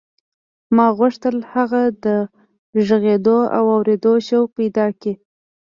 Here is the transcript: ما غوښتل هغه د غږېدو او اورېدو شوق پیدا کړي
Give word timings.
ما 0.75 0.87
غوښتل 0.97 1.35
هغه 1.53 1.81
د 2.05 2.05
غږېدو 2.87 3.39
او 3.57 3.63
اورېدو 3.77 4.13
شوق 4.27 4.47
پیدا 4.57 4.85
کړي 4.99 5.13